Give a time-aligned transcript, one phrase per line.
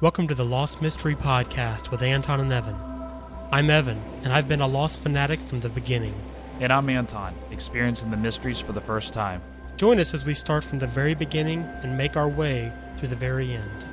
[0.00, 2.76] Welcome to the Lost Mystery Podcast with Anton and Evan.
[3.50, 6.14] I'm Evan, and I've been a Lost fanatic from the beginning.
[6.60, 9.42] And I'm Anton, experiencing the mysteries for the first time.
[9.76, 13.16] Join us as we start from the very beginning and make our way through the
[13.16, 13.86] very end.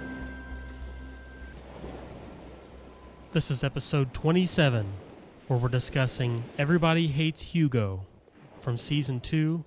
[3.31, 4.85] This is episode 27,
[5.47, 8.05] where we're discussing Everybody Hates Hugo
[8.59, 9.63] from season 2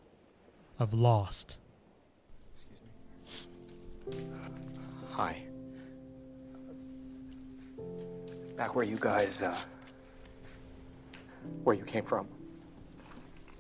[0.79, 1.59] of Lost.
[2.55, 2.81] Excuse
[4.07, 4.25] me.
[5.11, 5.48] Hi.
[8.59, 9.57] Back where you guys, uh,
[11.63, 12.27] where you came from.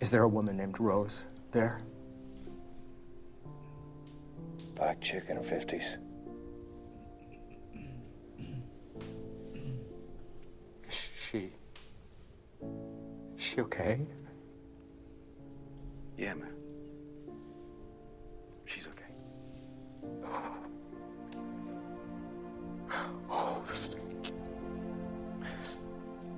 [0.01, 1.81] Is there a woman named Rose there?
[4.75, 5.85] Black chick in her 50s.
[11.31, 11.53] She.
[13.37, 14.01] She okay?
[16.17, 16.58] Yeah, man.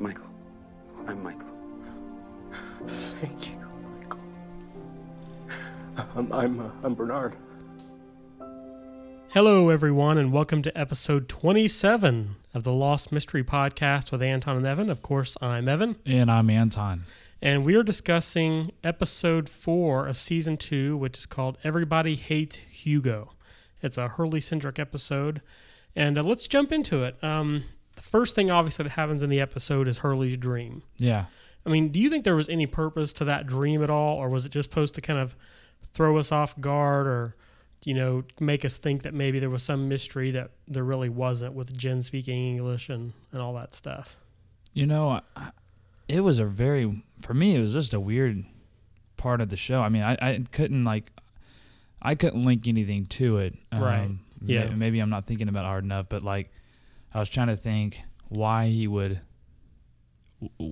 [0.00, 0.24] Michael.
[1.06, 1.50] I'm Michael.
[2.86, 3.58] Thank you,
[4.00, 4.20] Michael.
[6.16, 7.36] I'm, I'm, uh, I'm Bernard.
[9.28, 14.66] Hello, everyone, and welcome to episode 27 of the Lost Mystery Podcast with Anton and
[14.66, 14.88] Evan.
[14.88, 15.96] Of course, I'm Evan.
[16.06, 17.04] And I'm Anton.
[17.42, 23.34] and we are discussing episode four of season two, which is called Everybody Hates Hugo.
[23.82, 25.42] It's a Hurley centric episode,
[25.94, 27.22] and uh, let's jump into it.
[27.22, 27.64] Um,
[28.02, 30.82] the first thing, obviously, that happens in the episode is Hurley's dream.
[30.98, 31.26] Yeah.
[31.66, 34.28] I mean, do you think there was any purpose to that dream at all, or
[34.30, 35.36] was it just supposed to kind of
[35.92, 37.36] throw us off guard, or
[37.84, 41.54] you know, make us think that maybe there was some mystery that there really wasn't
[41.54, 44.16] with Jin speaking English and and all that stuff?
[44.74, 45.50] You know, I-
[46.08, 48.44] it was a very, for me, it was just a weird
[49.16, 49.80] part of the show.
[49.80, 51.12] I mean, I, I couldn't, like,
[52.02, 53.54] I couldn't link anything to it.
[53.70, 54.10] Um, Right.
[54.44, 54.64] Yeah.
[54.70, 56.50] may- Maybe I'm not thinking about it hard enough, but, like,
[57.12, 59.20] I was trying to think why he would,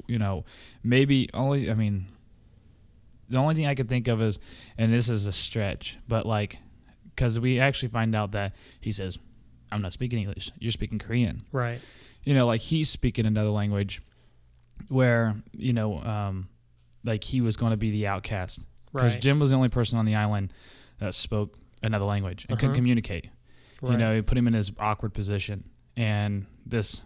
[0.06, 0.44] you know,
[0.82, 2.06] maybe only, I mean,
[3.28, 4.38] the only thing I could think of is,
[4.78, 6.58] and this is a stretch, but, like,
[7.14, 9.18] because we actually find out that he says,
[9.70, 10.50] I'm not speaking English.
[10.58, 11.80] You're speaking Korean Right.
[12.24, 14.00] you know, like he's speaking another language
[14.88, 16.48] where, you know, um,
[17.04, 18.60] like he was going to be the outcast
[18.92, 19.20] because Right.
[19.22, 20.52] Jin was the only person on the island
[21.00, 22.76] that spoke another language and couldn't Uh-huh.
[22.76, 23.28] communicate.
[23.82, 23.92] right.
[23.92, 25.68] You know, it put him in his awkward position.
[25.98, 27.02] And this,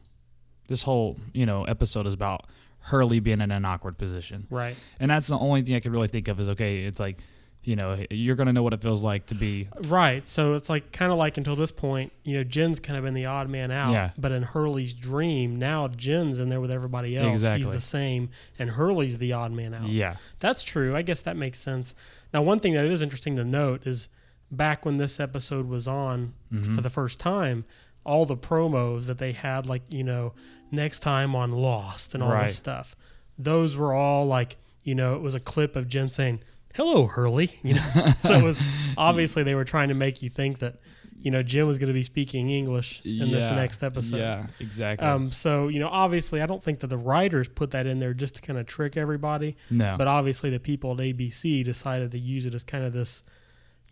[0.69, 2.47] this whole, you know, episode is about
[2.81, 4.47] Hurley being in an awkward position.
[4.51, 4.77] Right.
[5.01, 7.19] And that's the only thing I could really think of is, okay, it's like,
[7.65, 10.27] you know, you're going to know what it feels like to be Right.
[10.27, 13.15] So it's like kind of like until this point, you know, Jin's kind of been
[13.15, 13.93] the odd man out.
[13.93, 14.11] Yeah.
[14.19, 17.29] But in Hurley's dream, now Jin's in there with everybody else.
[17.35, 17.65] Exactly.
[17.65, 19.89] He's the same, and Hurley's the odd man out.
[19.89, 20.17] yeah.
[20.41, 20.97] That's true.
[20.97, 21.95] I guess that makes sense.
[22.35, 24.09] Now, one thing that is interesting to note is
[24.51, 26.75] back when this episode was on Mm-hmm.
[26.75, 27.65] for the first time,
[28.05, 30.33] all the promos that they had, like, you know,
[30.71, 32.47] next time on Lost and all Right.
[32.49, 32.97] this stuff,
[33.39, 36.41] those were all like, you know, it was a clip of Jin saying,
[36.75, 37.53] Hello, Hurley.
[37.63, 38.59] You know, so it was
[38.97, 40.77] obviously they were trying to make you think that,
[41.21, 44.17] you know, Jin was going to be speaking English in this next episode.
[44.17, 45.07] Yeah, exactly.
[45.07, 48.13] Um, so you know, obviously, I don't think that the writers put that in there
[48.15, 49.57] just to kind of trick everybody.
[49.71, 49.95] no.
[49.97, 53.23] But obviously, the people at ABC decided to use it as kind of this,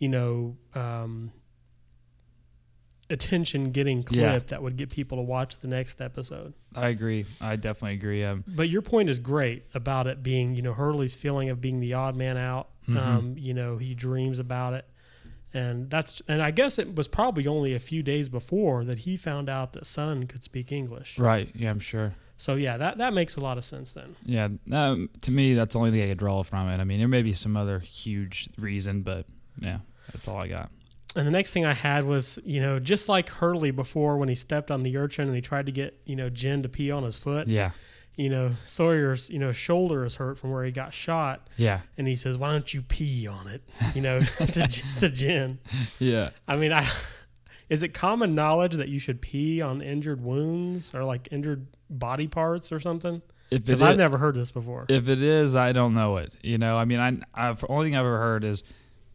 [0.00, 1.30] you know, um,
[3.10, 4.38] attention-getting clip Yeah.
[4.38, 6.54] that would get people to watch the next episode.
[6.74, 7.26] I agree.
[7.40, 8.24] I definitely agree.
[8.24, 11.80] Um, But your point is great about it being, you know, Hurley's feeling of being
[11.80, 12.68] the odd man out.
[12.88, 12.96] Mhm.
[12.96, 14.84] Um, you know, he dreams about it.
[15.52, 19.16] And that's and I guess it was probably only a few days before that he
[19.16, 21.18] found out that Sun could speak English.
[21.18, 21.50] right.
[21.54, 22.14] Yeah, I'm sure.
[22.36, 24.14] So yeah, that that makes a lot of sense then.
[24.24, 26.78] Yeah, um, to me, that's the only thing I could draw from it.
[26.78, 29.26] I mean, there may be some other huge reason, but
[29.58, 29.78] yeah,
[30.12, 30.70] that's all I got.
[31.16, 34.34] And the next thing I had was, you know, just like Hurley before when he
[34.34, 37.02] stepped on the urchin and he tried to get, you know, Jin to pee on
[37.02, 37.48] his foot.
[37.48, 37.72] Yeah,
[38.16, 42.06] You know, Sawyer's, you know, shoulder is hurt from where he got shot, yeah, and
[42.06, 43.62] he says, "Why don't you pee on it?"
[43.94, 45.58] You know, to, to Jin.
[45.98, 46.30] yeah.
[46.46, 46.88] I mean, I
[47.68, 52.28] is it common knowledge that you should pee on injured wounds or like injured body
[52.28, 53.20] parts or something?
[53.50, 54.86] Because I've never heard this before.
[54.88, 56.36] if it is, I don't know it.
[56.40, 58.62] You know, I mean, I, I've only thing I've ever heard is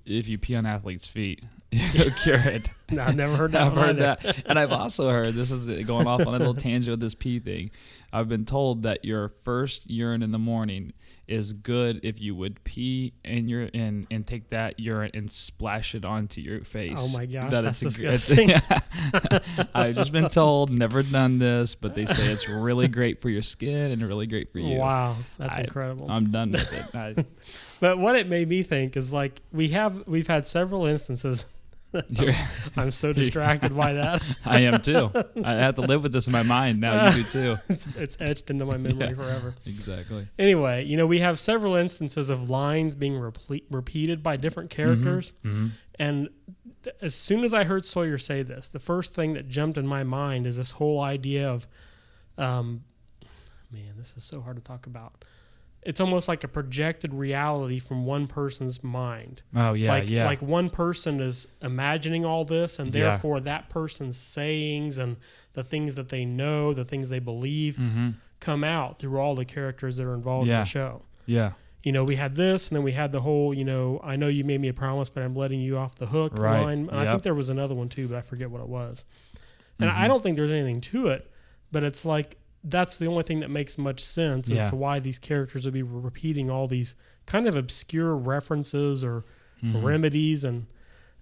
[0.06, 1.46] if you pee on athletes' feet,
[2.18, 2.70] cure it.
[2.92, 3.62] No, I've never heard that.
[3.64, 4.18] I've heard either.
[4.22, 7.16] that, and I've also heard this is going off on a little tangent with this
[7.16, 7.72] pee thing.
[8.14, 10.94] I've been told that your first urine in the morning
[11.28, 15.96] is good if you would pee in your in and take that urine and splash
[15.96, 16.94] it onto your face.
[16.98, 18.50] Oh my gosh, That that's it's disgusting.
[18.52, 23.30] it's- I've just been told, never done this, but they say it's really great for
[23.30, 24.78] your skin and really great for you.
[24.78, 26.10] Wow, that's I- incredible.
[26.10, 26.96] I'm done with it.
[26.96, 27.26] I,
[27.82, 31.44] But what it made me think is like we have we've had several instances
[32.78, 34.22] I'm so distracted by that.
[34.46, 35.12] I am too.
[35.44, 37.08] I have to live with this in my mind now.
[37.10, 37.56] You do too.
[37.70, 39.14] it's, it's etched into my memory Yeah.
[39.16, 39.56] forever.
[39.66, 40.28] Exactly.
[40.38, 45.32] Anyway, you know, we have several instances of lines being reple- repeated by different characters.
[45.44, 45.68] hmm
[45.98, 46.30] And
[46.84, 49.88] th- as soon as I heard Sawyer say this, the first thing that jumped in
[49.88, 51.68] my mind is this whole idea of,
[52.38, 52.84] um,
[53.72, 55.24] man, this is so hard to talk about.
[55.86, 59.44] It's almost like a projected reality from one person's mind.
[59.56, 60.26] Oh yeah, like, yeah.
[60.26, 63.12] like one person is imagining all this, and Yeah.
[63.12, 65.18] therefore that person's sayings and
[65.54, 68.10] the things that they know, the things they believe, hmm
[68.42, 71.54] come out through all the characters that are involved in the show Yeah.
[71.84, 74.28] you know, we had this, and then we had the whole, you know, I know
[74.28, 76.62] you made me a promise, but I'm letting you off the hook Right.
[76.62, 76.90] line.
[76.92, 79.06] And I think there was another one too, but I forget what it was.
[79.80, 80.00] And Mm-hmm.
[80.02, 81.32] I don't think there's anything to it,
[81.72, 82.38] but it's like
[82.68, 84.64] that's the only thing that makes much sense Yeah.
[84.64, 86.96] as to why these characters would be repeating all these
[87.26, 89.24] kind of obscure references or
[89.64, 89.84] Mhm.
[89.84, 90.66] remedies, and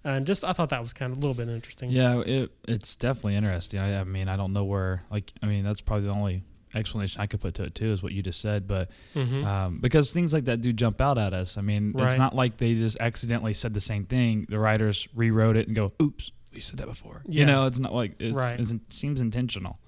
[0.06, 1.90] and just I thought that was kind of a little bit interesting.
[1.90, 3.80] Yeah, it it's definitely interesting.
[3.80, 5.02] I, I mean, I don't know where.
[5.10, 6.42] Like, I mean, that's probably the only
[6.74, 8.66] explanation I could put to it too is what you just said.
[8.68, 11.56] But hmm um, because things like that do jump out at us.
[11.56, 12.06] I mean, Right.
[12.08, 14.46] it's not like they just accidentally said the same thing.
[14.48, 17.40] The writers rewrote it and go, "Oops, we said that before." Yeah.
[17.40, 18.54] You know, it's not like it's, Right.
[18.54, 19.78] it's- it seems intentional.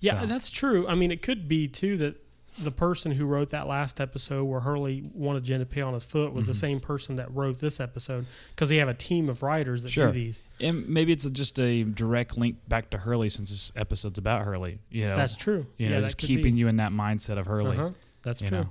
[0.00, 0.86] Yeah, So, that's true.
[0.88, 2.16] I mean, it could be too that
[2.58, 6.04] the person who wrote that last episode where Hurley wanted Jin to pay on his
[6.04, 6.56] foot was the Mhm.
[6.60, 10.08] same person that wrote this episode because they have a team of writers that Sure.
[10.08, 10.42] do these.
[10.60, 14.78] and maybe it's just a direct link back to Hurley since this episode's about Hurley.
[14.90, 15.66] You know, That's true.
[15.78, 16.60] you yeah, know, just keeping be.
[16.60, 17.76] you in that mindset of Hurley.
[17.76, 17.90] Uh-huh.
[18.22, 18.50] That's true.
[18.58, 18.70] know.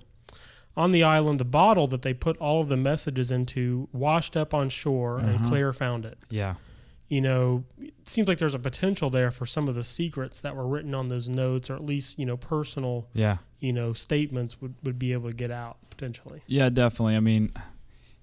[0.78, 4.54] On the island, the bottle that they put all of the messages into washed up
[4.54, 5.50] on shore, and Uh-huh.
[5.50, 6.18] Claire found it.
[6.30, 6.56] Yeah,
[7.10, 10.56] You know, it seems like there's a potential there for some of the secrets that
[10.56, 13.38] were written on those notes, or at least you know, personal yeah.
[13.60, 16.42] you know statements would would be able to get out potentially.
[16.48, 17.16] Yeah, definitely.
[17.16, 17.52] I mean,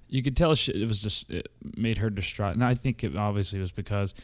[0.09, 3.17] you could tell she, it was just it made her distraught, and I think it
[3.17, 4.15] obviously was because,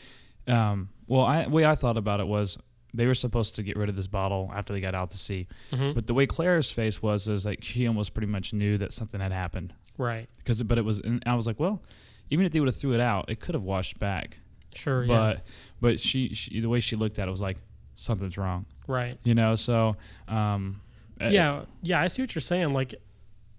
[0.47, 2.57] um, well, I way I thought about it was
[2.95, 5.49] they were supposed to get rid of this bottle after they got out to sea,
[5.73, 5.95] Mhm.
[5.95, 9.19] but the way Claire's face was is like she almost pretty much knew that something
[9.19, 10.29] had happened Right.
[10.37, 11.83] because, but it was, and I was like, well,
[12.31, 14.41] even if they would have threw it out, it could have washed back,
[14.75, 15.05] Sure.
[15.05, 15.17] yeah.
[15.17, 15.45] but
[15.81, 17.59] but she, she the way she looked at it was like
[17.95, 19.19] something's wrong, Right.
[19.25, 19.55] you know.
[19.55, 19.97] So,
[20.29, 20.81] um,
[21.21, 22.71] uh, Yeah, yeah, I see what you're saying.
[22.73, 22.95] Like,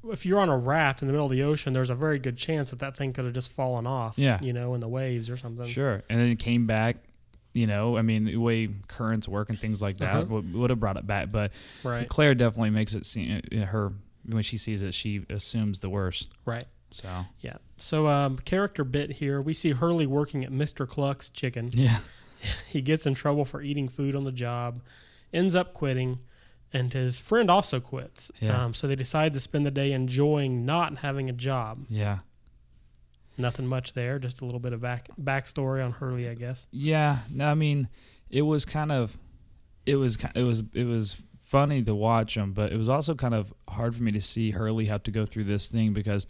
[0.09, 2.35] if you're on a raft in the middle of the ocean, there's a very good
[2.37, 4.17] chance that that thing could have just fallen off.
[4.17, 4.39] Yeah.
[4.41, 5.65] you know, in the waves or something.
[5.67, 6.01] Sure.
[6.09, 6.97] And then it came back,
[7.53, 10.25] you know, I mean, the way currents work and things like that Uh-huh.
[10.25, 11.31] would, would have brought it back.
[11.31, 11.51] But
[11.83, 12.07] Right.
[12.09, 13.91] Claire definitely makes it seem, uh, her,
[14.25, 16.31] when she sees it, she assumes the worst.
[16.45, 16.65] Right.
[16.93, 17.09] So,
[17.41, 17.57] Yeah.
[17.77, 19.41] So, um, character bit here.
[19.41, 20.87] We see Hurley working at Mr.
[20.87, 21.69] Cluck's Chicken.
[21.73, 21.99] yeah.
[22.67, 24.81] He gets in trouble for eating food on the job,
[25.31, 26.19] ends up quitting,
[26.73, 28.31] and his friend also quits.
[28.41, 28.65] Yeah.
[28.65, 31.85] Um, so they decide to spend the day enjoying not having a job.
[31.87, 32.19] Yeah.
[33.37, 34.19] Nothing much there.
[34.19, 36.67] Just a little bit of back backstory on Hurley, I guess.
[36.71, 37.19] Yeah.
[37.31, 37.87] No, I mean,
[38.29, 39.17] it was kind of,
[39.85, 43.33] it was, it was, it was funny to watch him, but it was also kind
[43.33, 46.27] of hard for me to see Hurley have to go through this thing because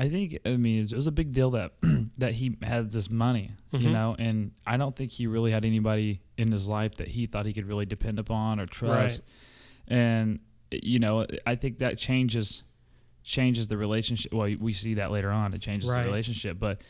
[0.00, 1.72] I think, I mean, it was a big deal that,
[2.18, 3.92] that he had this money, you Mhm.
[3.92, 7.46] know, and I don't think he really had anybody in his life that he thought
[7.46, 9.22] he could really depend upon or trust.
[9.88, 10.38] And,
[10.70, 12.62] you know, I think that changes,
[13.24, 14.32] changes the relationship.
[14.32, 15.52] Well, we see that later on.
[15.52, 16.02] It changes Right.
[16.02, 16.80] the relationship, but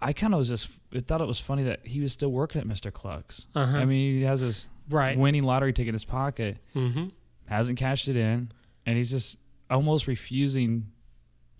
[0.00, 2.60] I kind of was just I thought it was funny that he was still working
[2.60, 2.92] at Mr.
[2.92, 3.46] Cluck's.
[3.54, 3.76] Uh-huh.
[3.78, 5.16] I mean, he has this right.
[5.16, 7.06] winning lottery ticket in his pocket, mm-hmm.
[7.48, 8.50] hasn't cashed it in,
[8.84, 9.38] and he's just
[9.70, 10.88] almost refusing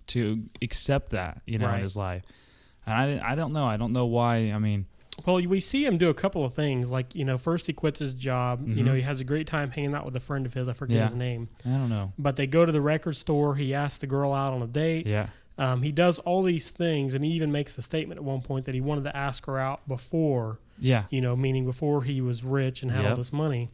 [0.09, 1.77] to accept that, you know, Right.
[1.77, 2.23] in his life.
[2.87, 3.65] And I, I don't know.
[3.67, 4.53] I don't know why.
[4.53, 4.87] I mean,
[5.25, 6.93] Well, we see him do a couple of things.
[6.93, 8.69] Like, you know, first he quits his job.
[8.69, 8.97] You know, Mhm.
[8.97, 10.69] he has a great time hanging out with a friend of his.
[10.69, 11.03] I forget Yeah.
[11.05, 11.49] his name.
[11.65, 12.13] I don't know.
[12.19, 13.55] But they go to the record store.
[13.57, 15.07] He asks the girl out on a date.
[15.07, 15.29] Yeah.
[15.59, 18.67] Um, he does all these things, and he even makes the statement at one point
[18.67, 21.05] that he wanted to ask her out before, Yeah.
[21.09, 23.71] you know, meaning before he was rich and had all this money.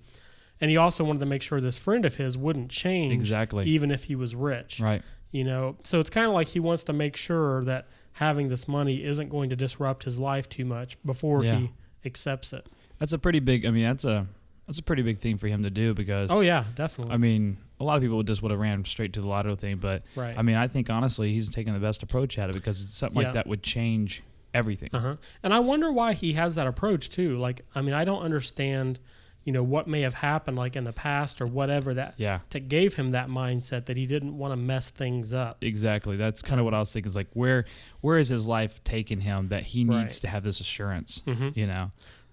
[0.60, 3.64] And he also wanted to make sure this friend of his wouldn't change, Exactly.
[3.66, 4.78] even if he was rich.
[4.78, 5.02] Right.
[5.32, 8.68] You know, so it's kind of like he wants to make sure that having this
[8.68, 11.56] money isn't going to disrupt his life too much before Yeah.
[11.58, 11.70] he
[12.04, 12.66] accepts it.
[12.98, 13.64] That's a pretty big.
[13.66, 14.26] I mean, that's a
[14.66, 17.14] that's a pretty big thing for him to do because Oh yeah, definitely.
[17.14, 19.56] I mean, a lot of people would just would have ran straight to the lotto
[19.56, 20.36] thing, but right.
[20.38, 23.28] I mean, I think honestly, he's taking the best approach at it because something Yeah.
[23.28, 24.22] like that would change
[24.54, 24.90] everything.
[24.92, 25.16] Uh-huh.
[25.42, 27.38] And I wonder why he has that approach too.
[27.38, 29.00] Like, I mean, I don't understand,
[29.44, 32.68] you know, what may have happened like in the past or whatever that Yeah, that
[32.68, 35.62] gave him that mindset that he didn't want to mess things up.
[35.64, 36.16] exactly.
[36.16, 37.08] That's kind of what I was thinking.
[37.08, 37.64] Is like where
[38.00, 40.10] where is his life taking him that he needs Right.
[40.12, 41.22] to have this assurance?
[41.26, 41.48] Mm-hmm.
[41.58, 41.90] You know,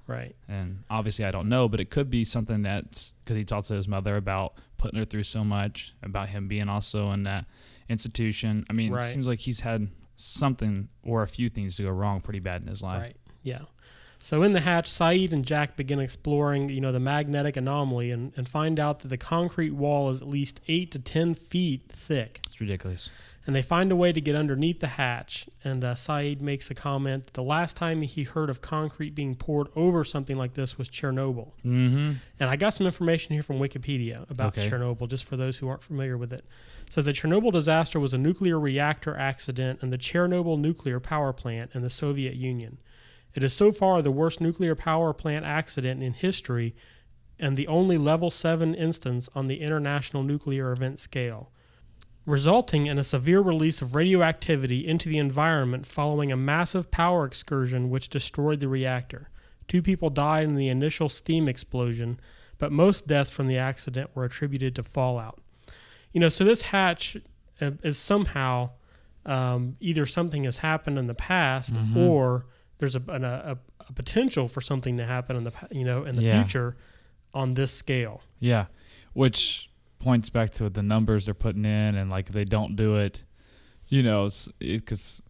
[0.07, 0.35] Right.
[0.47, 3.73] and obviously I don't know, but it could be something that's because he talks to
[3.73, 7.45] his mother about putting her through so much, about him being also in that
[7.89, 8.65] institution.
[8.69, 9.07] I mean, Right.
[9.09, 12.61] it seems like he's had something or a few things to go wrong pretty bad
[12.61, 13.01] in his life.
[13.01, 13.17] Right.
[13.43, 13.61] Yeah.
[14.21, 18.33] So in the hatch, Sayid and Jack begin exploring, you know, the magnetic anomaly and,
[18.35, 22.41] and find out that the concrete wall is at least eight to ten feet thick.
[22.47, 23.09] It's ridiculous.
[23.47, 25.47] And they find a way to get underneath the hatch.
[25.63, 29.35] And uh, Sayid makes a comment that the last time he heard of concrete being
[29.35, 31.53] poured over something like this was Chernobyl.
[31.65, 32.11] Mm-hmm.
[32.39, 34.69] And I got some information here from Wikipedia about Okay.
[34.69, 36.45] Chernobyl, just for those who aren't familiar with it.
[36.89, 41.71] So the Chernobyl disaster was a nuclear reactor accident in the Chernobyl nuclear power plant
[41.73, 42.77] in the Soviet Union.
[43.35, 46.75] It is so far the worst nuclear power plant accident in history
[47.39, 51.51] and the only level 7 instance on the international nuclear event scale,
[52.25, 57.89] resulting in a severe release of radioactivity into the environment following a massive power excursion
[57.89, 59.29] which destroyed the reactor.
[59.67, 62.19] Two people died in the initial steam explosion,
[62.57, 65.39] but most deaths from the accident were attributed to fallout.
[66.11, 67.15] You know, so this hatch
[67.61, 68.71] is somehow
[69.25, 72.45] um, either something has happened in the past or
[72.79, 73.57] there's a, an, a,
[73.87, 76.41] a potential for something to happen in the you know in the Yeah.
[76.43, 76.75] future
[77.33, 78.21] on this scale.
[78.39, 78.65] Yeah,
[79.13, 79.69] which
[79.99, 83.23] points back to the numbers they're putting in, and like if they don't do it,
[83.87, 84.27] you know,
[84.59, 85.21] because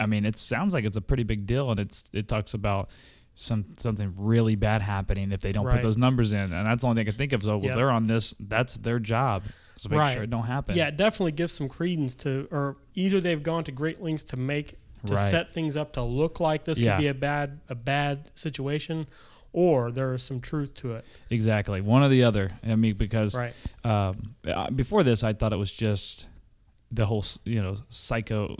[0.00, 2.90] I mean, it sounds like it's a pretty big deal, and it's it talks about
[3.34, 5.76] some something really bad happening if they don't Right.
[5.76, 7.42] put those numbers in, and that's the only thing I can think of.
[7.42, 7.76] So oh, well, Yep.
[7.76, 9.44] they're on this; that's their job,
[9.76, 10.14] so make Right.
[10.14, 10.76] sure it don't happen.
[10.76, 14.36] Yeah, it definitely gives some credence to, or either they've gone to great lengths to
[14.36, 15.30] make to Right.
[15.30, 16.92] set things up to look like this Yeah.
[16.96, 19.06] could be a bad a bad situation,
[19.52, 21.04] or there is some truth to it.
[21.30, 21.80] exactly.
[21.80, 22.52] One or the other.
[22.64, 23.54] I mean, because Right.
[23.84, 26.26] um, uh, before this, I thought it was just
[26.94, 28.54] the whole you know psycho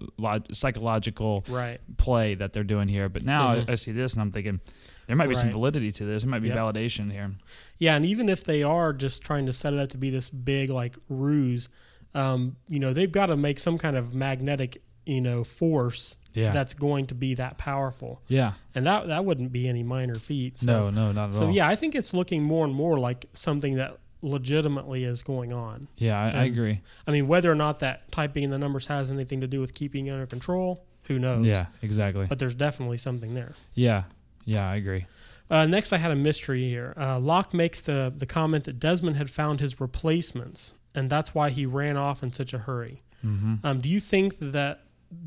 [0.52, 1.80] psychological Right.
[1.98, 3.08] play that they're doing here.
[3.08, 3.68] But now Mhm.
[3.68, 4.60] I, I see this and I'm thinking
[5.06, 6.22] there might be some validity to this.
[6.22, 6.56] There might be Yep.
[6.56, 7.32] validation here.
[7.78, 10.28] Yeah, and even if they are just trying to set it up to be this
[10.28, 11.68] big like ruse,
[12.14, 16.52] um, you know, they've got to make some kind of magnetic, you know, force Yeah.
[16.52, 18.52] that's going to be that powerful, yeah.
[18.74, 20.58] and that that wouldn't be any minor feat.
[20.58, 21.46] So, no, no, not at So all.
[21.48, 25.52] So yeah, I think it's looking more and more like something that legitimately is going
[25.52, 25.82] on.
[25.96, 26.80] Yeah, I, I agree.
[27.06, 29.74] I mean, whether or not that typing in the numbers has anything to do with
[29.74, 31.44] keeping it under control, who knows?
[31.44, 32.26] Yeah, exactly.
[32.26, 33.54] But there's definitely something there.
[33.74, 34.04] Yeah.
[34.44, 35.06] Yeah, I agree.
[35.50, 36.94] Uh, next, I had a mystery here.
[36.96, 41.50] Uh, Locke makes the, the comment that Desmond had found his replacements, and that's why
[41.50, 42.98] he ran off in such a hurry.
[43.24, 43.56] Mm-hmm.
[43.64, 44.80] Um, do you think that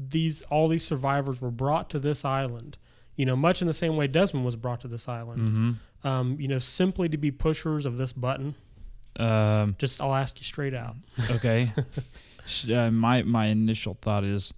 [0.09, 2.77] these all these survivors were brought to this island,
[3.15, 6.07] you know, much in the same way Desmond was brought to this island, Mm-hmm.
[6.07, 8.55] um, you know, simply to be pushers of this button?
[9.17, 10.95] Um, Just I'll ask you straight out.
[11.31, 11.71] okay.
[12.71, 14.53] Uh, my my initial thought is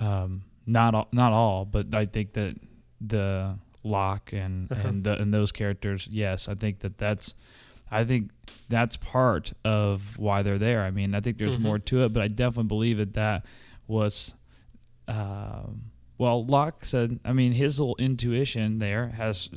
[0.00, 2.56] um, not all, not all, but I think that
[3.00, 3.54] the
[3.84, 4.88] Locke and Uh-huh.
[4.88, 7.34] and the, and those characters, yes, I think that that's
[7.92, 8.32] I think
[8.68, 10.82] that's part of why they're there.
[10.82, 11.60] I mean, I think there's Mhm.
[11.60, 13.46] more to it, but I definitely believe that that
[13.86, 14.34] was.
[15.08, 15.82] Um,
[16.18, 19.48] well, Locke said, I mean, his little intuition there has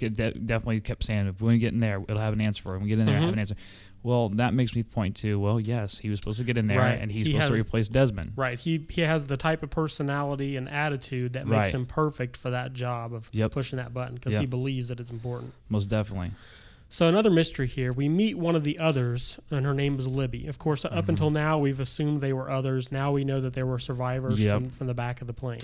[0.00, 2.72] definitely kept saying, if we get in there, it'll have an answer for.
[2.72, 3.54] When we get in there, it'll have an answer.
[4.02, 6.78] Well, that makes me point to, well, yes, he was supposed to get in there,
[6.78, 6.98] Right.
[6.98, 8.32] and he's He supposed to replace Desmond.
[8.36, 8.58] Right.
[8.58, 11.74] He he has the type of personality and attitude that makes Right.
[11.74, 13.50] him perfect for that job of Yep.
[13.52, 14.40] pushing that button because Yep.
[14.40, 15.52] he believes that it's important.
[15.68, 16.30] Most definitely.
[16.88, 17.92] So another mystery here.
[17.92, 20.46] We meet one of the others, and her name is Libby.
[20.46, 21.08] Of course, up Mhm.
[21.10, 22.92] until now, we've assumed they were others.
[22.92, 24.54] Now we know that there were survivors Yep.
[24.62, 25.60] from, from the back of the plane.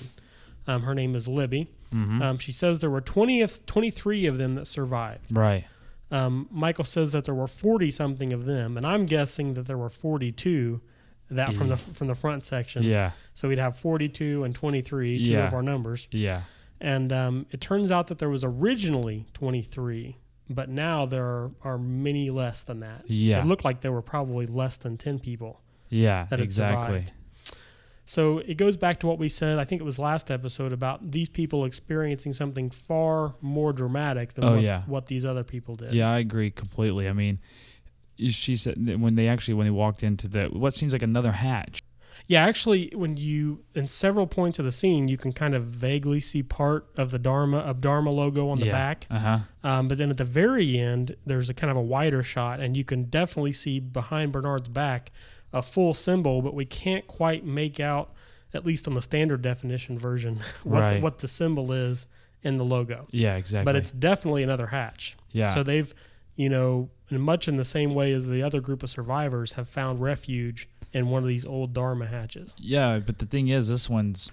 [0.67, 1.69] Um, her name is Libby.
[1.91, 5.35] hmm Um, she says there were 20, of, 23 of them that survived.
[5.35, 5.65] right.
[6.11, 9.79] Um, Michael says that there were 40 something of them, and I'm guessing that there
[9.79, 10.83] were 42
[11.31, 12.83] that from the from the front section.
[12.83, 13.13] Yeah.
[13.33, 15.47] So we'd have 42 and 23, two Yeah.
[15.47, 16.09] of our numbers.
[16.11, 16.43] Yeah.
[16.83, 20.17] And um, it turns out that there was originally 23,
[20.55, 23.05] but now there are, are many less than that.
[23.09, 23.41] Yeah.
[23.41, 25.61] It looked like there were probably less than 10 people.
[25.89, 26.27] Yeah.
[26.31, 27.01] that exactly.
[27.01, 27.13] survived.
[28.05, 31.13] So it goes back to what we said, I think it was last episode, about
[31.13, 34.83] these people experiencing something far more dramatic than Oh, what, yeah.
[34.87, 35.93] what these other people did.
[35.93, 37.09] Yeah, I agree completely.
[37.09, 37.39] I mean,
[38.19, 41.83] she said when they actually when they walked into the what seems like another hatch.
[42.27, 46.21] Yeah, actually, when you in several points of the scene, you can kind of vaguely
[46.21, 48.73] see part of the Dharma of Dharma logo on the yeah.
[48.73, 49.07] back.
[49.11, 49.39] Uh huh.
[49.65, 52.77] Um, but then at the very end, there's a kind of a wider shot, and
[52.77, 55.11] you can definitely see behind Bernard's back
[55.53, 58.13] a full symbol, but we can't quite make out,
[58.55, 60.95] at least on the standard definition version, what Right.
[60.95, 62.07] the, what the symbol is
[62.43, 63.07] in the logo.
[63.11, 63.37] Yeah.
[63.37, 63.65] Exactly.
[63.67, 65.17] But it's definitely another hatch.
[65.31, 65.53] yeah.
[65.53, 65.95] So they've,
[66.37, 69.69] you know, in much in the same way as the other group of survivors have
[69.69, 72.55] found refuge in one of these old Dharma hatches.
[72.59, 72.99] yeah.
[73.05, 74.31] But the thing is, this one's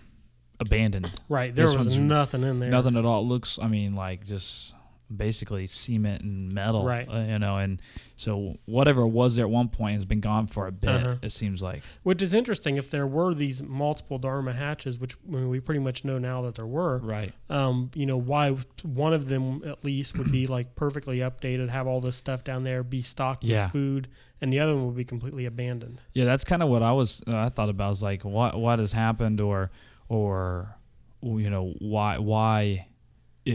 [0.59, 1.11] abandoned.
[1.29, 1.53] Right.
[1.55, 2.69] There This was nothing in there.
[2.69, 3.21] Nothing at all.
[3.21, 3.59] It looks.
[3.61, 4.73] I mean, like just
[5.15, 7.07] basically cement and metal, Right.
[7.09, 7.81] uh, you know, and
[8.15, 10.89] so whatever was there at one point has been gone for a bit.
[10.89, 11.15] Uh-huh.
[11.21, 12.77] It seems like, Which is interesting.
[12.77, 16.43] If there were these multiple Dharma hatches, which I mean, we pretty much know now
[16.43, 17.33] that there were, right?
[17.49, 21.87] um, you know, why one of them at least would be like perfectly updated, have
[21.87, 23.63] all this stuff down there, be stocked Yeah.
[23.63, 24.07] with food,
[24.41, 25.99] and the other one would be completely abandoned.
[26.13, 27.23] Yeah, that's kind of what I was.
[27.27, 27.85] Uh, I thought about.
[27.85, 29.71] I was like, what what has happened, or
[30.07, 30.75] or
[31.21, 32.87] you know why why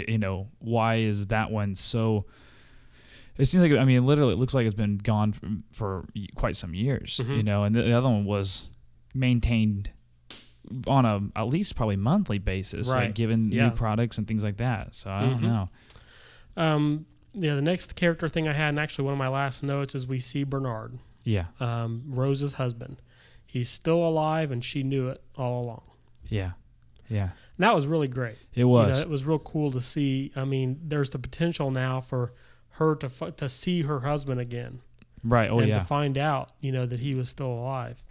[0.09, 2.25] you know why is that one so?
[3.37, 6.05] It seems like I mean, literally, it looks like it's been gone for, for
[6.37, 7.37] quite some years, Mhm.
[7.37, 8.71] you know, and the, the other one was
[9.13, 9.91] maintained
[10.87, 13.07] on a at least probably monthly basis, Right.
[13.07, 13.65] like given Yeah.
[13.69, 14.95] new products and things like that.
[14.95, 15.43] So I don't Mhm.
[15.43, 15.69] know.
[16.57, 19.95] Um, yeah, the next character thing I had, and actually one of my last notes,
[19.97, 22.99] is we see Bernard, Yeah, um, Rose's husband.
[23.45, 25.83] He's still alive, and she knew it all along.
[26.29, 26.53] yeah,
[27.09, 27.31] yeah.
[27.57, 28.37] And that was really great.
[28.53, 29.01] It You know, was.
[29.01, 30.33] it was real cool to see.
[30.35, 32.33] I mean, there's the potential now for
[32.71, 34.81] her to f- to see her husband again
[35.23, 35.49] right.
[35.51, 35.79] Oh and yeah.
[35.79, 38.03] to find out, you know, that he was still alive.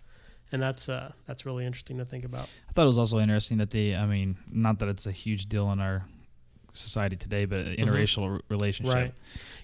[0.52, 2.48] And that's uh that's really interesting to think about.
[2.70, 5.48] I thought it was also interesting that they, I mean, not that it's a huge
[5.48, 6.06] deal in our
[6.74, 8.94] society today, but an interracial re- relationship.
[8.96, 9.03] Mm-hmm.
[9.03, 9.13] Right.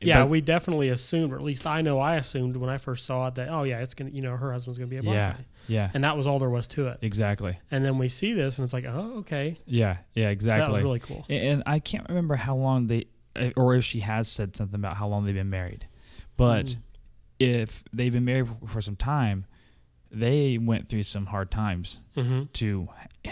[0.01, 3.05] Yeah, But- we definitely assumed, or at least I know I assumed when I first
[3.05, 5.15] saw it that oh yeah, it's gonna you know her husband's gonna be a black
[5.15, 5.31] Yeah.
[5.33, 5.91] guy, Yeah.
[5.93, 6.99] and that was all there was to it.
[7.01, 7.57] Exactly.
[7.71, 9.97] And then we see this, and it's like oh okay, Yeah.
[10.13, 10.25] Yeah.
[10.27, 10.65] so Exactly.
[10.65, 11.25] that was really cool.
[11.29, 14.97] And I can't remember how long they, uh, or if she has said something about
[14.97, 15.85] how long they've been married,
[16.37, 16.77] but Mm.
[17.39, 19.45] if they've been married for, for some time,
[20.11, 22.43] they went through some hard times Mm-hmm.
[22.53, 22.87] to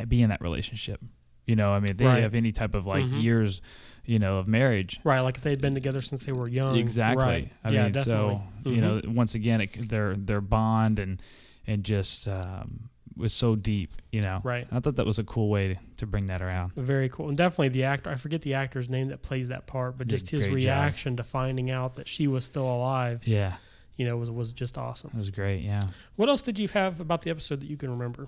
[0.07, 1.01] be in that relationship.
[1.47, 2.21] You know, I mean, they Right.
[2.21, 3.23] have any type of like Mhm.
[3.23, 3.61] years,
[4.05, 4.99] you know, of marriage.
[5.03, 6.75] Right, like if they'd been together since they were young.
[6.75, 7.23] Exactly.
[7.25, 7.51] Right.
[7.63, 8.41] I yeah, mean, definitely.
[8.63, 9.15] so you know, Mhm.
[9.15, 11.21] once again, it, their their bond and
[11.65, 13.91] and just um, was so deep.
[14.11, 14.67] You know, Right.
[14.71, 16.73] I thought that was a cool way to, to bring that around.
[16.75, 18.09] Very cool, and definitely the actor.
[18.09, 20.65] I forget the actor's name that plays that part, but just his great job.
[20.81, 23.53] reaction to finding out that she was still alive, Yeah,
[23.95, 25.11] you know, was was just awesome.
[25.13, 25.61] it was great.
[25.63, 25.81] Yeah.
[26.17, 28.27] What else did you have about the episode that you can remember?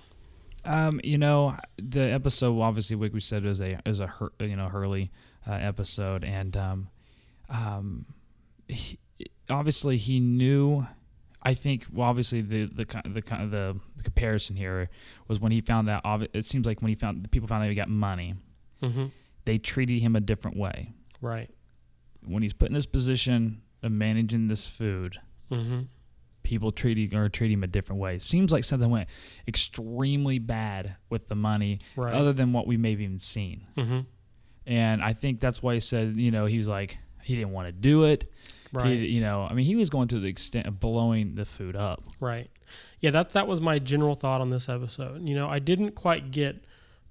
[0.66, 4.68] Um, you know, the episode obviously, like we said, is a is a you know
[4.70, 5.12] Hurley
[5.48, 6.90] uh, episode, and um,
[7.50, 8.06] um,
[8.68, 9.00] he,
[9.50, 10.86] obviously he knew.
[11.42, 14.90] I think well, obviously the the the the, the comparison here
[15.30, 16.04] was when he found out.
[16.34, 18.36] It seems like when he found the people found out he got money,
[18.84, 19.06] Mm-hmm.
[19.46, 20.92] they treated him a different way.
[21.22, 21.50] Right.
[22.26, 25.18] When he's put in this position of managing this food,
[25.50, 25.82] Mm-hmm.
[26.44, 28.18] People treating or treating him a different way.
[28.20, 29.10] Seems like something went
[29.48, 32.14] extremely bad with the money, Right.
[32.14, 33.68] other than what we may have even seen.
[33.78, 34.00] mm-hmm.
[34.66, 37.68] And I think that's why he said, you know, he was like, he didn't want
[37.68, 38.32] to do it.
[38.72, 38.86] Right.
[39.00, 41.76] He, you know, I mean, he was going to the extent of blowing the food
[41.76, 42.04] up.
[42.20, 42.52] Right.
[43.00, 45.28] Yeah, that that was my general thought on this episode.
[45.28, 46.64] You know, I didn't quite get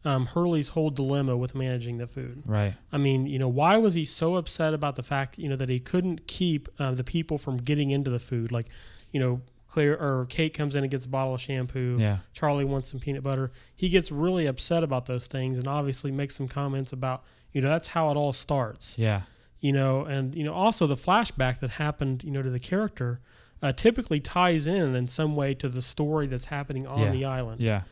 [0.04, 2.44] um, Hurley's whole dilemma with managing the food.
[2.46, 2.74] Right.
[2.92, 5.68] I mean, you know, why was he so upset about the fact, you know, that
[5.68, 8.52] he couldn't keep uh, the people from getting into the food?
[8.52, 8.66] Like,
[9.12, 11.96] you know, Claire or Kate comes in and gets a bottle of shampoo.
[12.00, 12.18] Yeah.
[12.32, 13.50] Charlie wants some peanut butter.
[13.76, 17.68] He gets really upset about those things and obviously makes some comments about, you know,
[17.68, 19.22] that's how it all starts Yeah.
[19.60, 23.20] you know, and you know also the flashback that happened, you know, to the character
[23.60, 27.10] uh, typically ties in in some way to the story that's happening on Yeah.
[27.12, 27.60] the island.
[27.60, 27.82] Yeah.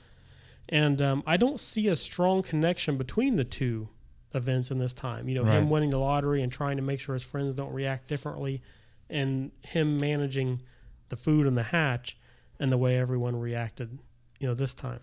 [0.68, 3.88] And um, I don't see a strong connection between the two
[4.35, 5.29] events in this time.
[5.29, 8.09] You know, him winning the lottery and trying to make sure his friends don't react
[8.09, 8.62] differently,
[9.09, 10.62] and him managing
[11.09, 12.16] the food in the hatch
[12.59, 13.99] and the way everyone reacted,
[14.38, 15.01] you know, this time.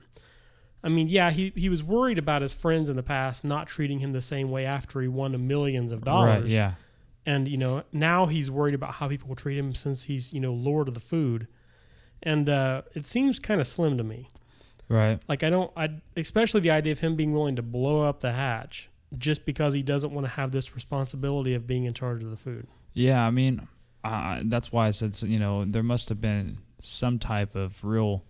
[0.84, 4.00] I mean, yeah, he, he was worried about his friends in the past not treating
[4.00, 6.50] him the same way after he won the millions of dollars Right.
[6.52, 6.74] Yeah.
[7.26, 10.42] and you know now he's worried about how people will treat him since he's you
[10.42, 11.48] know lord of the food
[12.22, 14.28] and uh, it seems kind of slim to me
[14.89, 15.22] Right.
[15.30, 18.34] like i don't i especially the idea of him being willing to blow up the
[18.34, 22.30] hatch just because he doesn't want to have this responsibility of being in charge of
[22.30, 23.26] the food Yeah.
[23.26, 23.68] I mean,
[24.04, 28.24] uh, that's why I said, you know, there must have been some type of real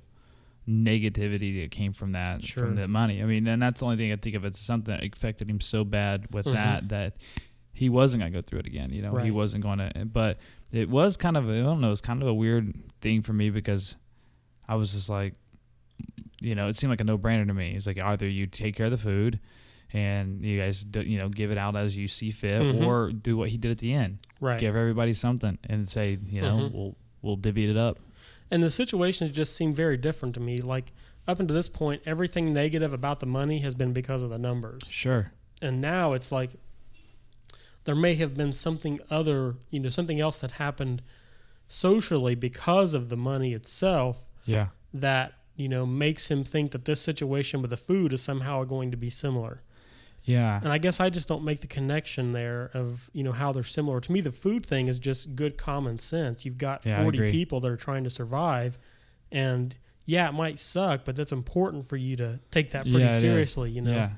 [0.67, 2.63] negativity that came from that, Sure.
[2.65, 3.21] from that money.
[3.21, 4.45] I mean, and that's the only thing I think of.
[4.45, 6.53] It's something that affected him so bad with Mhm.
[6.53, 7.15] that that
[7.75, 8.91] he wasn't going to go through it again.
[8.93, 10.05] You know, he wasn't going to.
[10.05, 10.37] But
[10.71, 13.49] it was kind of, I don't know, it's kind of a weird thing for me
[13.49, 13.95] because
[14.67, 15.33] I was just like,
[16.39, 17.73] you know, it seemed like a no brainer to me.
[17.75, 19.39] It's like either you take care of the food
[19.93, 22.85] and you guys, do, you know, give it out as you see fit, Mhm.
[22.85, 26.41] or do what he did at the end right give everybody something and say, you
[26.41, 26.71] know, Mhm.
[26.73, 27.99] we'll we'll divvy it up.
[28.51, 30.91] and the situations just seem very different to me like
[31.27, 34.83] up until this point everything negative about the money has been because of the numbers
[34.89, 35.31] Sure.
[35.61, 36.51] and now it's like
[37.85, 41.01] there may have been something other you know something else that happened
[41.67, 44.69] socially because of the money itself Yeah.
[44.93, 48.91] that you know makes him think that this situation with the food is somehow going
[48.91, 49.61] to be similar
[50.25, 50.59] Yeah.
[50.61, 53.63] And I guess I just don't make the connection there of, you know, how they're
[53.63, 53.99] similar.
[53.99, 56.45] To me, the food thing is just good common sense.
[56.45, 58.77] You've got Yeah, 40 people that are trying to survive.
[59.31, 63.07] And yeah, it might suck, but that's important for you to take that pretty Yeah,
[63.07, 63.19] it is.
[63.19, 63.91] seriously, you know?
[63.91, 64.09] Yeah.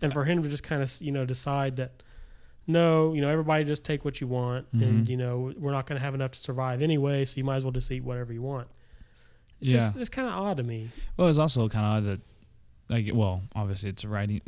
[0.00, 2.02] And for him to just kind of, you know, decide that,
[2.66, 4.66] no, you know, everybody just take what you want.
[4.72, 5.08] And, Mhm.
[5.10, 7.24] you know, we're not going to have enough to survive anyway.
[7.26, 8.68] So you might as well just eat whatever you want.
[9.60, 9.78] It's Yeah.
[9.80, 10.88] just, it's kind of odd to me.
[11.16, 12.20] Well, it's also kind of odd that,
[12.88, 14.40] like, well, obviously it's a writing.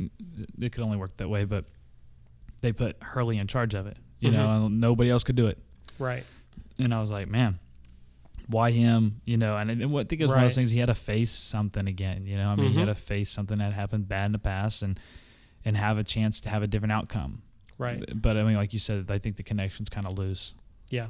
[0.59, 1.65] It could only work that way, but
[2.61, 3.97] they put Hurley in charge of it.
[4.19, 4.65] You know, Mhm.
[4.67, 5.57] and nobody else could do it.
[5.99, 6.23] Right.
[6.79, 7.59] And I was like, man,
[8.47, 9.21] why him?
[9.25, 10.45] You know, and, and what I think it was one of Right.
[10.47, 10.71] those things.
[10.71, 12.25] He had to face something again.
[12.25, 12.79] You know, I mean, he Mhm.
[12.79, 14.99] had to face something that happened bad in the past, and
[15.67, 17.41] and have a chance to have a different outcome.
[17.79, 18.03] Right.
[18.21, 20.53] But I mean, like you said, I think the connection's kind of loose.
[20.91, 21.07] Yeah.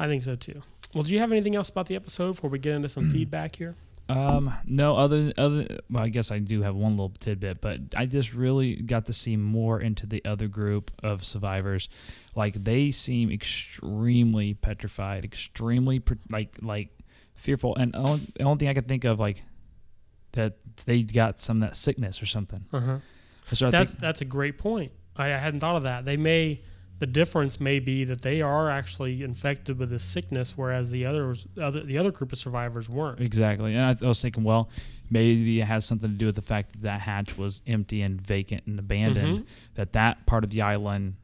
[0.00, 0.62] I think so too.
[0.92, 3.54] Well, do you have anything else about the episode before we get into some feedback
[3.56, 3.76] here?
[4.08, 5.80] Um, no, other other.
[5.90, 9.12] Well, I guess I do have one little tidbit, but I just really got to
[9.12, 11.88] see more into the other group of survivors.
[12.34, 16.90] Like they seem extremely petrified, extremely like like
[17.34, 19.42] fearful, and only, the only thing I could think of like
[20.32, 22.64] that they got some of that sickness or something.
[22.72, 22.98] Uh-huh.
[23.52, 24.92] Started That's think- that's a great point.
[25.16, 26.04] I, I hadn't thought of that.
[26.04, 26.60] They may
[27.04, 31.46] the difference may be that they are actually infected with this sickness, whereas the others
[31.60, 33.20] other the other group of survivors weren't.
[33.20, 33.74] Exactly.
[33.74, 34.70] And I, I was thinking, well,
[35.10, 38.18] maybe it has something to do with the fact that that hatch was empty and
[38.20, 39.40] vacant and abandoned.
[39.40, 39.46] Mhm.
[39.74, 41.16] That that part of the island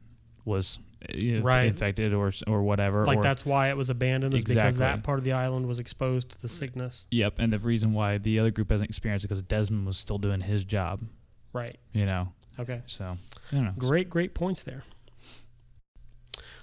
[0.45, 0.77] was
[1.09, 1.63] uh, Right.
[1.65, 3.03] infected or or whatever.
[3.05, 5.79] Like or, that's why it was abandoned, is because that part of the island was
[5.79, 7.07] exposed to the sickness.
[7.09, 7.39] Yep.
[7.39, 10.41] And the reason why the other group hasn't experienced it because Desmond was still doing
[10.41, 11.01] his job.
[11.53, 11.79] Right.
[11.91, 12.29] You know.
[12.59, 12.81] Okay.
[12.85, 13.17] So
[13.51, 13.73] I don't know.
[13.77, 14.83] Great, great points there.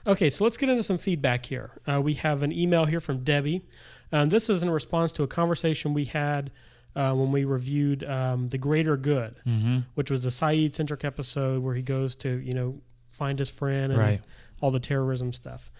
[0.08, 1.70] Okay, so let's get into some feedback here.
[1.86, 3.62] Uh, we have an email here from Debbie.
[4.10, 6.50] Um, this is in response to a conversation we had
[6.96, 9.80] uh, when we reviewed um, The Greater Good, Mm-hmm.
[9.96, 12.80] which was the Sayid centric episode where he goes to, you know,
[13.12, 14.22] find his friend and Right.
[14.62, 15.70] all the terrorism stuff.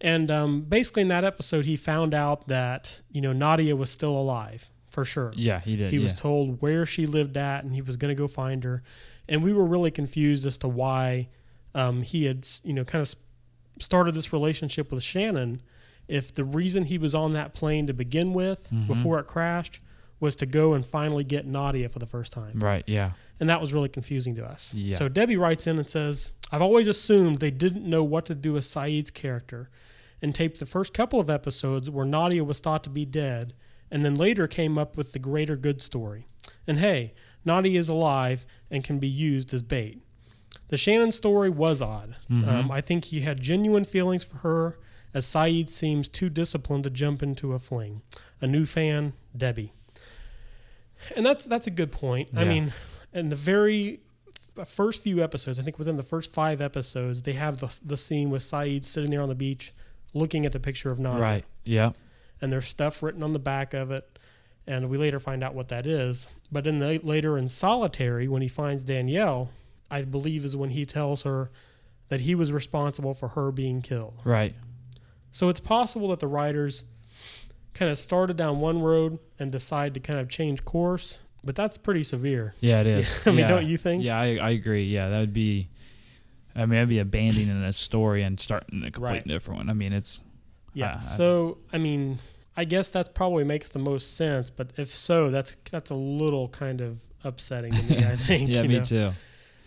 [0.00, 4.16] And um, basically, in that episode, he found out that, you know, Nadia was still
[4.16, 5.32] alive for sure.
[5.36, 5.90] Yeah, he did.
[5.90, 6.04] He yeah.
[6.04, 8.82] was told where she lived at, and he was going to go find her.
[9.28, 11.28] And we were really confused as to why
[11.74, 13.14] um, he had, you know, kind of
[13.80, 15.60] started this relationship with Shannon.
[16.08, 18.86] If the reason he was on that plane to begin with, Mhm.
[18.86, 19.80] before it crashed,
[20.20, 22.58] was to go and finally get Nadia for the first time.
[22.60, 22.84] right.
[22.86, 23.12] Yeah.
[23.40, 24.72] And that was really confusing to us.
[24.74, 24.96] Yeah.
[24.98, 28.52] So Debbie writes in and says, I've always assumed they didn't know what to do
[28.52, 29.70] with Sayid's character
[30.22, 33.54] and taped the first couple of episodes where Nadia was thought to be dead
[33.90, 36.26] and then later came up with the greater good story.
[36.66, 37.12] And hey,
[37.44, 40.00] Nadia is alive and can be used as bait.
[40.68, 42.16] The Shannon story was odd.
[42.30, 42.48] Mhm.
[42.48, 44.78] Um, I think he had genuine feelings for her,
[45.12, 48.02] as Sayid seems too disciplined to jump into a fling.
[48.40, 49.72] A new fan, Debbie.
[51.16, 52.30] And that's that's a good point.
[52.36, 52.72] I mean,
[53.12, 54.00] in the very
[54.64, 58.30] first few episodes, I think within the first five episodes, they have the the scene
[58.30, 59.72] with Sayid sitting there on the beach,
[60.14, 61.44] looking at the picture of Nadia Right.
[61.64, 61.92] Yeah.
[62.40, 64.18] and there's stuff written on the back of it
[64.66, 68.42] and we later find out what that is but in the later in solitary when
[68.42, 69.50] he finds danielle
[69.90, 71.50] i believe is when he tells her
[72.08, 74.54] that he was responsible for her being killed Right.
[75.30, 76.84] so it's possible that the writers
[77.72, 81.76] kind of started down one road and decide to kind of change course but that's
[81.76, 83.12] pretty severe Yeah, it is.
[83.26, 83.48] I mean, Yeah.
[83.48, 84.02] don't you think?
[84.02, 84.84] Yeah, I, I agree.
[84.84, 85.68] Yeah, that would be.
[86.56, 89.28] I mean, that'd be abandoning a story and starting a complete Right.
[89.28, 89.68] different one.
[89.68, 90.22] I mean, it's
[90.72, 92.18] yeah Uh, so i mean
[92.56, 96.48] i guess that probably makes the most sense but if so that's that's a little
[96.48, 98.82] kind of upsetting to me i think yeah, me know?
[98.84, 99.10] too.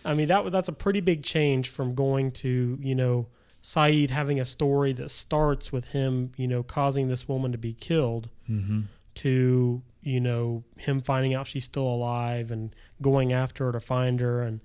[0.04, 3.26] I mean that that's a pretty big change from going to you know
[3.62, 7.72] Sayid having a story that starts with him you know causing this woman to be
[7.74, 8.82] killed hmm
[9.16, 14.20] to you know him finding out she's still alive and going after her to find
[14.20, 14.60] her and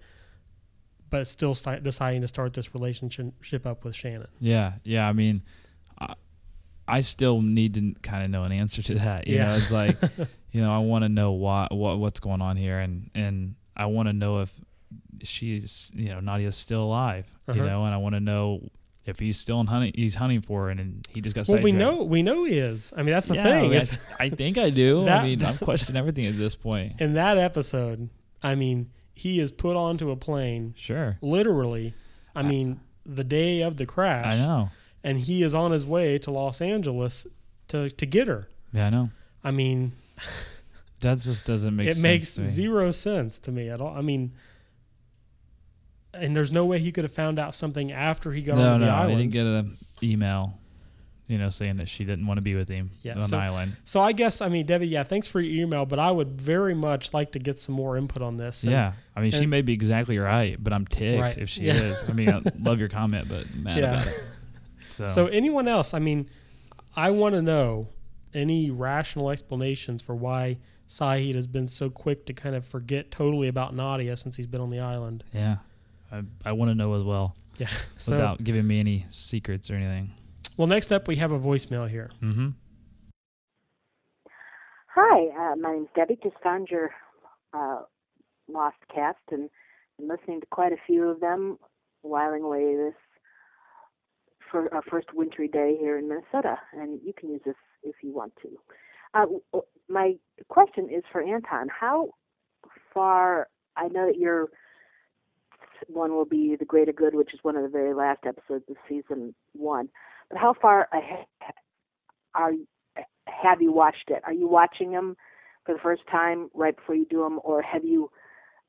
[1.09, 4.27] but still sti- deciding to start this relationship up with Shannon.
[4.39, 5.07] Yeah, yeah.
[5.07, 5.43] I mean,
[5.99, 6.15] I,
[6.87, 9.27] I still need to kind of know an answer to that.
[9.27, 9.45] You Yeah.
[9.45, 9.97] know, it's like,
[10.51, 13.85] you know, I want to know why, what, what's going on here, and and I
[13.87, 14.51] want to know if
[15.23, 17.25] she's, you know, Nadia's still alive.
[17.47, 17.65] You Uh-huh.
[17.65, 18.69] know, and I want to know
[19.05, 19.91] if he's still in hunting.
[19.95, 21.47] He's hunting for her, and, and he just got.
[21.47, 22.93] Well, we know we know he is.
[22.95, 23.73] I mean that's the yeah, thing.
[24.19, 25.03] I, I think I do.
[25.05, 26.99] That- I mean, I'm questioning everything at this point.
[27.01, 28.09] in that episode,
[28.41, 31.93] I mean he is put onto a plane Sure, literally.
[32.35, 34.25] I mean the day of the crash.
[34.33, 34.69] I know.
[35.03, 37.27] and he is on his way to Los Angeles
[37.67, 38.47] to to get her.
[38.71, 39.09] Yeah, I know.
[39.43, 39.91] I mean,
[41.01, 41.89] That just doesn't make.
[41.89, 43.93] it makes zero sense to me at all.
[43.93, 44.31] I mean,
[46.13, 48.85] and there's no way he could have found out something after he got No, onto
[48.85, 49.17] no, the island.
[49.17, 50.59] didn't get an email.
[51.27, 53.37] you know, saying that she didn't want to be with him Yeah, on so- the
[53.37, 53.77] island.
[53.85, 56.75] So I guess I mean Debbie, yeah, thanks for your email, but I would very
[56.75, 58.63] much like to get some more input on this.
[58.63, 61.37] And- yeah, I mean, she may be exactly right, but I'm ticked Right.
[61.37, 61.75] if she Yeah.
[61.75, 62.03] is.
[62.07, 63.93] I mean, I love your comment, but mad Yeah.
[64.01, 64.13] about it.
[64.91, 65.93] So, So anyone else?
[65.95, 66.29] I mean,
[66.95, 67.87] I want to know
[68.33, 73.47] any rational explanations for why Sayid has been so quick to kind of forget totally
[73.47, 75.23] about Nadia since he's been on the island.
[75.33, 75.57] yeah,
[76.13, 77.67] I, I want to know as well Yeah.
[77.97, 80.11] So without giving me any secrets or anything.
[80.57, 82.11] well, next up we have a voicemail here.
[82.21, 82.49] Mm-hmm.
[84.95, 86.19] Hi, uh, my name's Debbie.
[86.21, 86.91] Just found your
[87.53, 87.81] uh,
[88.47, 89.49] Lost cast and
[89.97, 91.57] been listening to quite a few of them,
[92.01, 92.93] whiling away this
[94.51, 96.57] for our first wintry day here in Minnesota.
[96.73, 98.49] And you can use this if you want to.
[99.15, 100.13] Uh, my
[100.49, 101.69] question is for Anton.
[101.69, 102.09] How
[102.93, 103.47] far?
[103.75, 104.49] I know that your
[105.87, 108.75] one will be the greater good, which is one of the very last episodes of
[108.87, 109.89] season one.
[110.29, 111.25] But how far ahead
[112.35, 112.53] are
[113.27, 114.21] have you watched it?
[114.25, 115.15] Are you watching them
[115.65, 118.09] for the first time right before you do them, or have you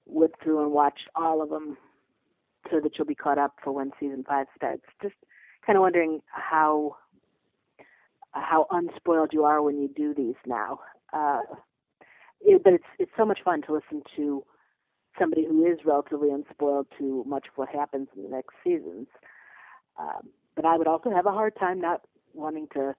[0.06, 1.76] went through and watched all of them
[2.70, 4.84] so that you'll be caught up for when season five starts?
[5.02, 5.14] Just
[5.66, 6.96] kind of wondering how
[8.32, 10.80] how unspoiled you are when you do these now.
[11.12, 11.40] Uh,
[12.40, 14.44] it, but it's it's so much fun to listen to
[15.18, 19.06] somebody who is relatively unspoiled to much of what happens in the next seasons.
[19.98, 22.94] Um, but I would also have a hard time not wanting to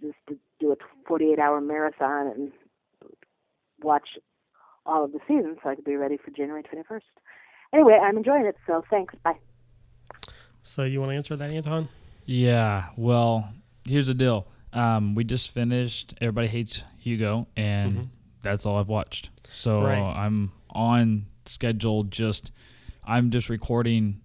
[0.00, 0.76] just to do a
[1.06, 2.52] 48 hour marathon and
[3.82, 4.08] watch
[4.86, 7.00] all of the seasons so I could be ready for January 21st.
[7.72, 9.14] Anyway, I'm enjoying it, so thanks.
[9.24, 9.34] Bye.
[10.62, 11.88] So you want to answer that, Anton?
[12.24, 12.88] Yeah.
[12.96, 13.52] Well,
[13.86, 14.46] here's the deal.
[14.72, 18.08] Um, we just finished Everybody Hates Hugo, and Mhm.
[18.42, 19.30] that's all I've watched.
[19.48, 20.00] So Right.
[20.02, 22.04] I'm on schedule.
[22.04, 22.52] Just
[23.04, 24.20] I'm just recording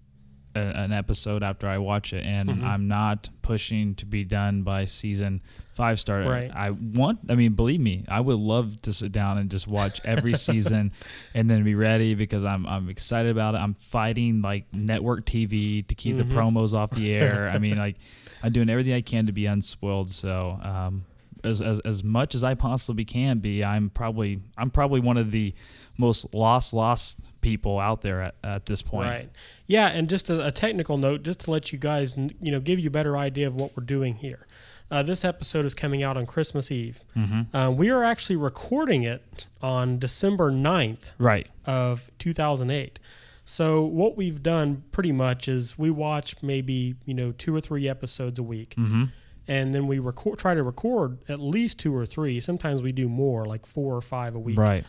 [0.55, 2.63] a, an episode after I watch it, and Mhm.
[2.63, 5.41] I'm not pushing to be done by season
[5.73, 6.25] five start.
[6.27, 6.51] Right.
[6.53, 7.19] I want.
[7.29, 10.91] I mean, believe me, I would love to sit down and just watch every season,
[11.35, 13.59] and then be ready because I'm I'm excited about it.
[13.59, 16.17] I'm fighting like network TV to keep Mhm.
[16.29, 17.49] the promos off the air.
[17.49, 17.97] I mean, like
[18.41, 20.09] I'm doing everything I can to be unspoiled.
[20.11, 21.03] So, um,
[21.43, 25.31] as, as as much as I possibly can be, I'm probably I'm probably one of
[25.31, 25.53] the
[25.97, 29.07] most lost lost people out there at, at this point.
[29.09, 29.29] Right.
[29.67, 32.79] Yeah, and just a, a technical note, just to let you guys, you know, give
[32.79, 34.45] you a better idea of what we're doing here.
[34.91, 37.03] Uh, this episode is coming out on Christmas Eve.
[37.15, 37.55] Mm-hmm.
[37.55, 41.47] Uh, we are actually recording it on December 9th Right.
[41.65, 42.97] of 2008.
[43.45, 47.87] So what we've done pretty much is we watch maybe you know two or three
[47.87, 49.05] episodes a week, Mm-hmm.
[49.49, 52.39] And then we record try to record at least two or three.
[52.39, 54.59] Sometimes we do more, like four or five a week.
[54.59, 54.85] Right.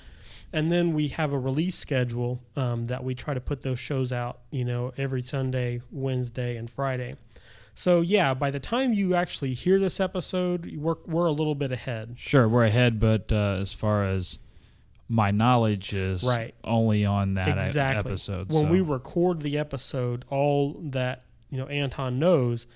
[0.52, 4.12] And then we have a release schedule um, that we try to put those shows
[4.12, 7.14] out, you know, every Sunday, Wednesday, and Friday.
[7.72, 11.72] So yeah, by the time you actually hear this episode, we're we're a little bit
[11.72, 12.16] ahead.
[12.18, 14.38] Sure, we're ahead, but uh, as far as
[15.08, 16.54] my knowledge is Right.
[16.64, 18.12] only on that exactly.
[18.12, 18.52] episode.
[18.52, 18.70] When so.
[18.70, 22.66] we record the episode, all that you know Anton knows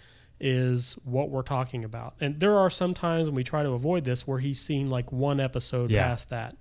[0.41, 2.15] is what we're talking about.
[2.21, 5.13] And there are some times when we try to avoid this where he's seen like
[5.13, 6.05] one episode Yeah.
[6.09, 6.57] past that.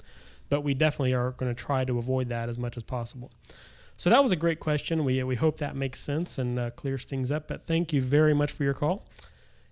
[0.50, 3.32] But we definitely are going to try to avoid that as much as possible.
[3.98, 5.04] So that was a great question.
[5.06, 7.48] We we hope that makes sense and uh, clears things up.
[7.48, 9.06] But thank you very much for your call.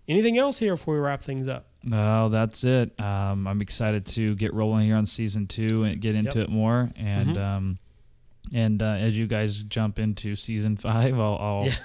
[0.08, 1.68] Anything else here before we wrap things up?
[1.84, 3.00] No, that's it.
[3.00, 6.50] Um, I'm excited to get rolling here on season two and get into Yep.
[6.50, 6.90] it more.
[6.96, 7.40] And Mhm.
[7.44, 7.80] um,
[8.54, 11.76] and uh, as you guys jump into season five, I'll, I'll Yeah.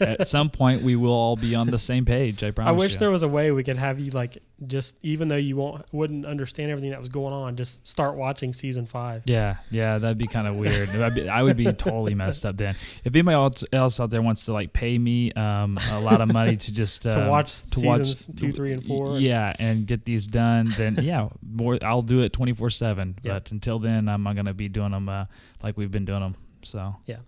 [0.00, 2.42] At some point we will all be on the same page.
[2.42, 2.68] I promise.
[2.68, 2.98] I wish you.
[2.98, 6.24] there was a way we could have you like just even though you won't wouldn't
[6.24, 9.22] understand everything that was going on, just start watching season five.
[9.26, 10.90] Yeah, yeah, that'd be kind of weird.
[11.14, 12.74] Be, I would be totally messed up then.
[13.04, 16.56] If anybody else, out there wants to like pay me um, a lot of money
[16.56, 19.18] to just To um, watch to watch two, three, and four.
[19.18, 23.16] yeah, and get these done, then yeah, more I'll do it twenty four seven.
[23.22, 25.26] But until then, I'm not gonna be doing them uh,
[25.62, 26.36] like we've been doing them.
[26.64, 27.18] So yeah,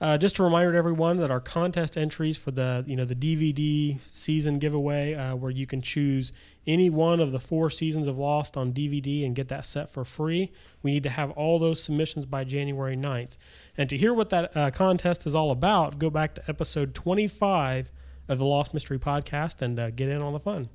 [0.00, 3.14] Uh, just a reminder to everyone that our contest entries for the you know the
[3.14, 6.32] DVD season giveaway, uh, where you can choose
[6.66, 10.04] any one of the four seasons of Lost on DVD and get that set for
[10.04, 10.52] free.
[10.82, 13.36] We need to have all those submissions by January 9th.
[13.76, 17.90] And to hear what that uh, contest is all about, go back to episode 25
[18.28, 20.68] of the Lost Mystery Podcast and uh, get in on the fun.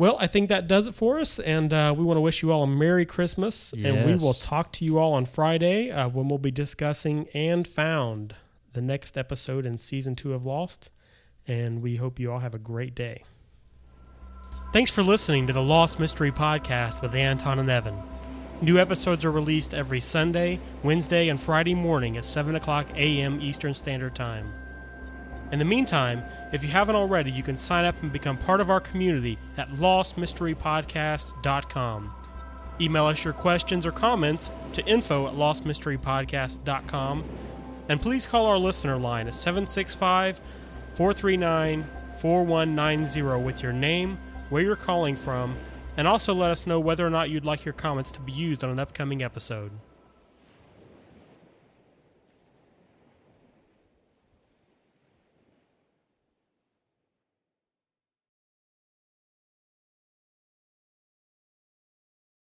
[0.00, 2.50] Well, I think that does it for us, and uh, we want to wish you
[2.50, 3.74] all a Merry Christmas.
[3.76, 3.84] Yes.
[3.84, 7.68] And we will talk to you all on Friday uh, when we'll be discussing and
[7.68, 8.34] found
[8.72, 10.90] the next episode in season two of Lost.
[11.46, 13.24] And we hope you all have a great day.
[14.72, 17.98] Thanks for listening to the Lost Mystery Podcast with Anton and Evan.
[18.62, 23.38] New episodes are released every Sunday, Wednesday, and Friday morning at 7 o'clock a.m.
[23.42, 24.50] Eastern Standard Time.
[25.52, 28.70] In the meantime, if you haven't already, you can sign up and become part of
[28.70, 32.14] our community at lostmysterypodcast.com.
[32.80, 37.24] Email us your questions or comments to info at lostmysterypodcast.com.
[37.88, 40.40] And please call our listener line at 765
[40.94, 44.18] 439 4190 with your name,
[44.50, 45.56] where you're calling from,
[45.96, 48.62] and also let us know whether or not you'd like your comments to be used
[48.62, 49.72] on an upcoming episode.